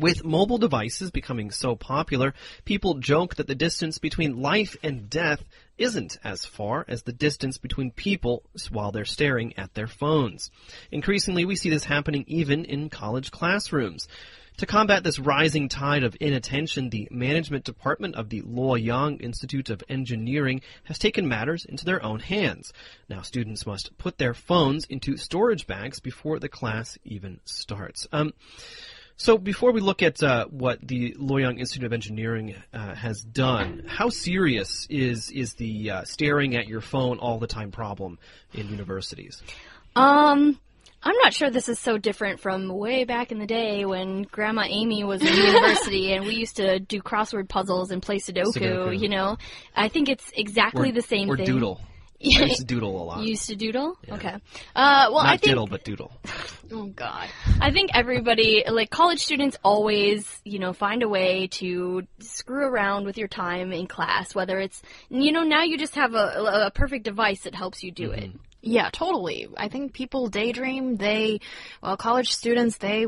[0.00, 2.32] With mobile devices becoming so popular,
[2.64, 5.44] people joke that the distance between life and death
[5.76, 10.50] isn't as far as the distance between people while they're staring at their phones.
[10.90, 14.08] Increasingly, we see this happening even in college classrooms.
[14.56, 19.84] To combat this rising tide of inattention, the management department of the Luoyang Institute of
[19.90, 22.72] Engineering has taken matters into their own hands.
[23.10, 28.08] Now, students must put their phones into storage bags before the class even starts.
[28.12, 28.32] Um,
[29.20, 33.84] so before we look at uh, what the Luoyang Institute of Engineering uh, has done,
[33.86, 38.18] how serious is is the uh, staring at your phone all the time problem
[38.54, 39.42] in universities?
[39.94, 40.58] Um,
[41.02, 44.62] I'm not sure this is so different from way back in the day when Grandma
[44.66, 48.54] Amy was in university and we used to do crossword puzzles and play Sudoku.
[48.54, 48.98] Sudoku.
[48.98, 49.36] You know,
[49.76, 51.44] I think it's exactly Or- the same or thing.
[51.44, 51.80] Or doodle.
[52.22, 53.22] I used to doodle a lot.
[53.22, 53.96] You used to doodle?
[54.08, 54.34] Okay.
[54.76, 56.12] Uh, well, Not I think diddle, but doodle.
[56.72, 57.28] Oh God.
[57.60, 63.06] I think everybody, like college students, always, you know, find a way to screw around
[63.06, 64.36] with your time in class.
[64.36, 67.90] Whether it's, you know, now you just have a, a perfect device that helps you
[67.90, 68.30] do it.
[68.62, 69.48] Yeah, totally.
[69.56, 70.96] I think people daydream.
[70.96, 71.40] They,
[71.82, 73.06] well, college students, they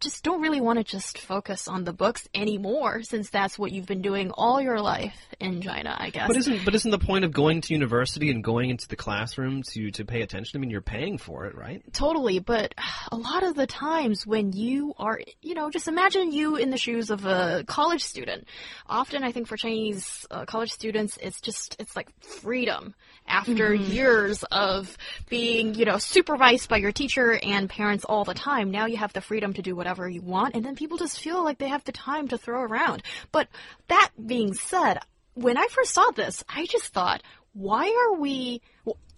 [0.00, 3.86] just don't really want to just focus on the books anymore, since that's what you've
[3.86, 6.28] been doing all your life in China, I guess.
[6.28, 9.62] But isn't but isn't the point of going to university and going into the classroom
[9.74, 10.58] to to pay attention?
[10.58, 11.82] I mean, you're paying for it, right?
[11.92, 12.74] Totally, but
[13.12, 16.78] a lot of the times when you are, you know, just imagine you in the
[16.78, 18.46] shoes of a college student.
[18.88, 22.94] Often, I think for Chinese uh, college students, it's just, it's like freedom
[23.26, 24.96] after years of
[25.28, 28.70] being, you know, supervised by your teacher and parents all the time.
[28.70, 31.42] Now you have the freedom to do whatever you want, and then people just feel
[31.44, 33.02] like they have the time to throw around.
[33.32, 33.48] But
[33.88, 34.98] that being said,
[35.34, 38.62] when I first saw this, I just thought, why are we,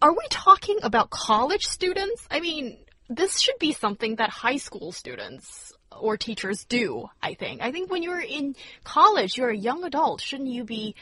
[0.00, 2.26] are we talking about college students?
[2.30, 2.78] I mean,
[3.08, 7.60] this should be something that high school students or teachers do, I think.
[7.60, 10.20] I think when you're in college, you're a young adult.
[10.20, 10.94] Shouldn't you be,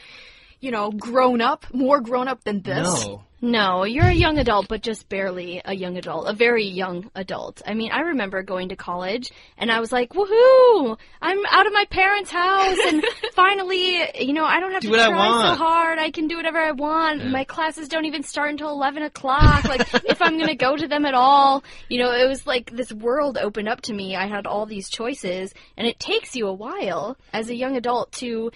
[0.61, 3.05] you know, grown up, more grown up than this?
[3.07, 3.23] No.
[3.43, 7.63] No, you're a young adult, but just barely a young adult, a very young adult.
[7.65, 10.95] I mean, I remember going to college and I was like, woohoo!
[11.23, 13.03] I'm out of my parents' house and
[13.33, 15.57] finally, you know, I don't have Do to what I try want.
[15.57, 15.97] so hard.
[15.97, 17.25] I can do whatever I want.
[17.31, 19.63] My classes don't even start until 11 o'clock.
[19.63, 22.93] Like, if I'm gonna go to them at all, you know, it was like this
[22.93, 24.15] world opened up to me.
[24.15, 28.11] I had all these choices and it takes you a while as a young adult
[28.13, 28.51] to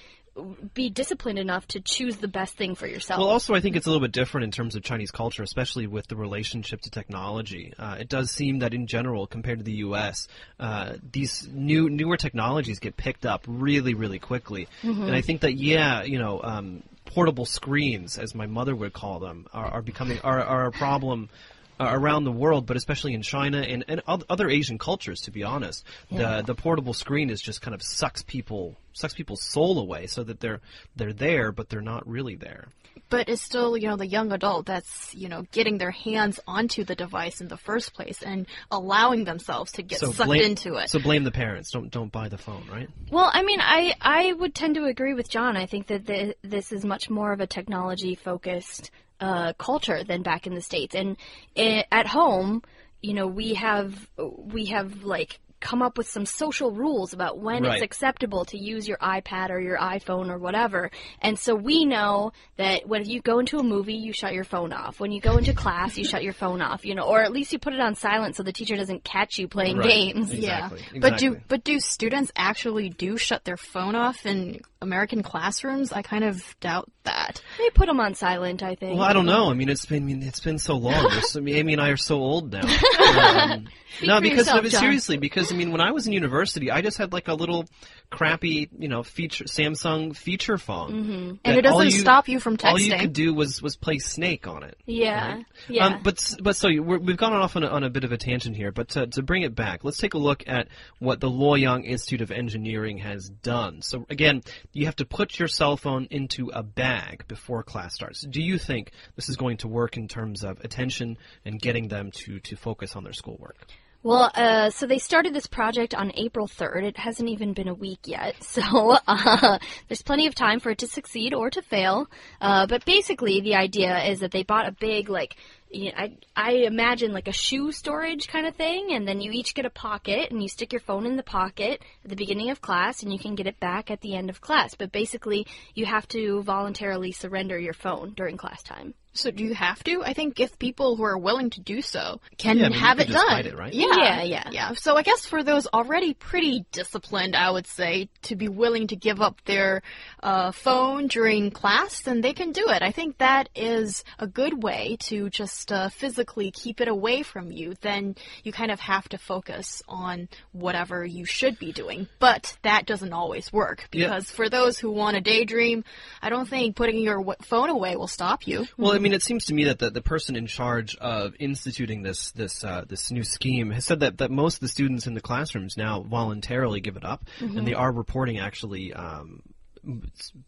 [0.74, 3.20] be disciplined enough to choose the best thing for yourself.
[3.20, 5.88] Well, also, I think it's a little bit different in terms of Chinese culture, especially
[5.88, 7.74] with the relationship to technology.
[7.78, 10.28] Uh, it does seem that, in general, compared to the U.S.,
[10.60, 14.68] uh, these new newer technologies get picked up really, really quickly.
[15.06, 19.20] And I think that, yeah, you know, um, portable screens, as my mother would call
[19.20, 21.30] them, are, are becoming are, are a problem.
[21.78, 25.44] Uh, around the world, but especially in China and, and other Asian cultures, to be
[25.44, 30.08] honest, the the portable screen is just kind of sucks people sucks people's soul away,
[30.08, 30.62] so that they're
[30.96, 32.68] they're there, but they're not really there.
[33.10, 36.84] But it's still, you know, the young adult that's, you know, getting their hands onto
[36.84, 40.90] the device in the first place and allowing themselves to get sucked blame, into it.
[40.90, 41.72] So blame the parents.
[41.72, 42.90] Don't don't buy the phone, right?
[43.12, 45.56] Well, I mean, I I would tend to agree with John.
[45.56, 48.90] I think that the, this is much more of a technology focused
[49.20, 50.96] uh, culture than back in the states.
[50.96, 51.18] And
[51.56, 52.64] i at home,
[53.02, 57.64] you know, we have we have like come up with some social rules about when
[57.64, 57.74] Right.
[57.74, 60.92] it's acceptable to use your iPad or your iPhone or whatever.
[61.22, 64.72] And so we know that when you go into a movie, you shut your phone
[64.72, 65.00] off.
[65.00, 67.52] When you go into class, you shut your phone off, you know, or at least
[67.52, 69.90] you put it on silent so the teacher doesn't catch you playing Right.
[69.90, 70.32] games.
[70.32, 70.84] Exactly.
[70.94, 75.92] Yeah, but do but do students actually do shut their phone off in American classrooms?
[75.92, 77.42] I kind of doubt that.
[77.58, 78.98] They put them on silent, I think.
[78.98, 79.50] Well, I don't know.
[79.50, 81.06] I mean, it's been I mean, it's been so long.
[81.36, 82.62] Mean, Amy and I are so old now.
[83.06, 83.68] Um,
[84.04, 86.98] no, because yourself, no, seriously, because I mean, when I was in university, I just
[86.98, 87.66] had like a little
[88.10, 91.36] crappy, you know, feature Samsung feature phone, Mm-hmm.
[91.44, 92.72] And it doesn't stop you from texting.
[92.72, 94.78] All you could do was was play Snake on it.
[94.86, 95.46] Yeah, right?
[95.70, 95.86] yeah.
[95.86, 98.18] Um, but but so we're, we've gone off on a, on a bit of a
[98.18, 100.68] tangent here, but to, to bring it back, let's take a look at
[101.00, 103.82] what the Luoyang Institute of Engineering has done.
[103.82, 104.42] So again,
[104.74, 106.95] you have to put your cell phone into a bag
[107.28, 108.22] before class starts.
[108.22, 112.12] Do you think this is going to work in terms of attention and getting them
[112.12, 113.58] to to focus on their schoolwork?
[114.06, 116.84] Well, uh, so they started this project on April 3rd.
[116.84, 119.58] It hasn't even been a week yet, so uh,
[119.88, 122.06] there's plenty of time for it to succeed or to fail.
[122.40, 125.36] Uh, but basically, the idea is that they bought a big, like,
[125.76, 129.32] you know, I, I imagine like a shoe storage kind of thing, and then you
[129.32, 132.50] each get a pocket, and you stick your phone in the pocket at the beginning
[132.50, 134.76] of class, and you can get it back at the end of class.
[134.76, 138.94] But basically, you have to voluntarily surrender your phone during class time.
[139.16, 140.04] So do you have to?
[140.04, 142.86] I think if people who are willing to do so can Yeah, I mean, you
[142.86, 143.30] have it just done.
[143.30, 143.74] hide it, right?
[143.74, 144.50] Yeah, Yeah, yeah.
[144.52, 144.74] yeah.
[144.74, 148.96] So I guess for those already pretty disciplined, I would say, to be willing to
[148.96, 149.82] give up their
[150.22, 152.82] uh, phone during class, then they can do it.
[152.82, 157.52] I think that is a good way to just uh, physically keep it away from
[157.52, 157.74] you.
[157.82, 162.08] Then you kind of have to focus on whatever you should be doing.
[162.20, 164.08] But that doesn't always work Yeah.
[164.08, 165.84] because for those who want to daydream,
[166.22, 168.66] I don't think putting your w- phone away will stop you.
[168.78, 172.02] Well, I mean, it seems to me that the, the person in charge of instituting
[172.02, 175.14] this this uh, this new scheme has said that, that most of the students in
[175.14, 177.26] the classrooms now voluntarily give it up,
[177.58, 179.42] and they are reporting actually um,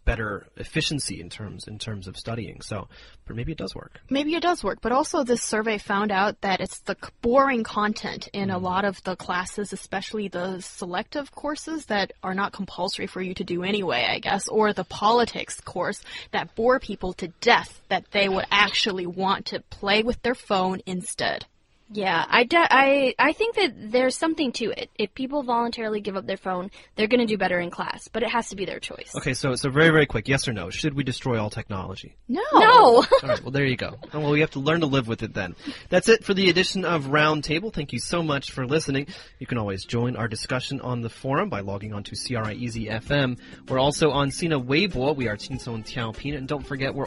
[0.05, 2.61] better efficiency in terms in terms of studying.
[2.61, 2.87] So,
[3.25, 3.99] but maybe it does work.
[4.09, 8.29] Maybe it does work, but also this survey found out that it's the boring content
[8.33, 8.63] in a mm.
[8.63, 13.43] lot of the classes, especially the selective courses that are not compulsory for you to
[13.43, 16.01] do anyway, I guess, or the politics course
[16.31, 20.81] that bore people to death that they would actually want to play with their phone
[20.85, 21.45] instead.
[21.89, 24.89] Yeah, I, de- I, I think that there's something to it.
[24.95, 28.23] If people voluntarily give up their phone, they're going to do better in class, but
[28.23, 29.13] it has to be their choice.
[29.15, 30.69] Okay, so so very very quick, yes or no?
[30.69, 32.15] Should we destroy all technology?
[32.27, 32.41] No.
[32.53, 32.67] No!
[32.67, 33.95] All right, well there you go.
[34.13, 35.55] Oh, Well, we have to learn to live with it then.
[35.89, 37.73] That's it for the edition of Roundtable.
[37.73, 39.07] Thank you so much for listening.
[39.39, 43.39] You can always join our discussion on the forum by logging on to CRIEZ FM.
[43.69, 45.15] We're also on Sina Weibo.
[45.15, 47.05] We are Qingsong Tiaopin, and don't forget we're